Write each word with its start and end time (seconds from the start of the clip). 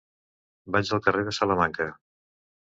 Vaig 0.75 0.93
al 0.97 1.01
carrer 1.09 1.27
de 1.27 1.35
Salamanca. 1.39 1.89